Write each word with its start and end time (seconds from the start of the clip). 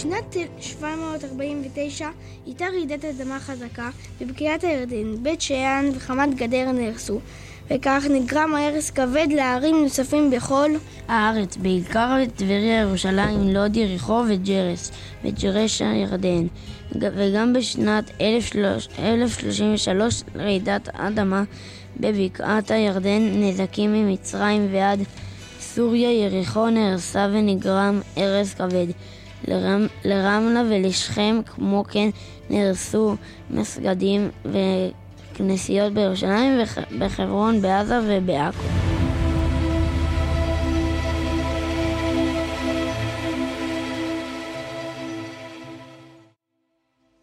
בשנת 0.00 0.36
749 0.60 2.08
הייתה 2.46 2.64
רעידת 2.64 3.04
אדמה 3.04 3.40
חזקה 3.40 3.90
בבקעת 4.20 4.64
הירדן, 4.64 5.22
בית 5.22 5.40
שאן 5.40 5.90
וחמת 5.94 6.34
גדר 6.34 6.72
נהרסו, 6.72 7.20
וכך 7.70 8.04
נגרם 8.10 8.54
הרס 8.54 8.90
כבד 8.90 9.26
לערים 9.30 9.82
נוספים 9.82 10.30
בכל 10.30 10.70
הארץ, 11.08 11.56
בעיקר 11.56 12.16
בטבריה, 12.22 12.80
ירושלים, 12.80 13.48
לוד, 13.48 13.76
יריחו 13.76 14.22
וג'רס, 14.28 14.90
וג'רש 15.24 15.82
הירדן. 15.82 16.46
וגם 16.94 17.52
בשנת 17.52 18.10
1033 18.20 20.22
רעידת 20.36 20.88
אדמה 20.88 21.42
בבקעת 21.96 22.70
הירדן, 22.70 23.30
נזקים 23.34 23.92
ממצרים 23.92 24.68
ועד 24.72 25.00
סוריה, 25.60 26.24
יריחו 26.24 26.70
נהרסה 26.70 27.28
ונגרם 27.32 28.00
הרס 28.16 28.54
כבד. 28.54 28.86
לרמ, 29.48 29.86
לרמלה 30.04 30.62
ולשכם, 30.70 31.40
כמו 31.46 31.84
כן 31.88 32.08
נהרסו 32.50 33.16
מסגדים 33.50 34.28
וכנסיות 34.44 35.92
בירושלים, 35.92 36.60
בחברון, 36.98 37.62
בעזה 37.62 38.00
ובעכו. 38.06 38.79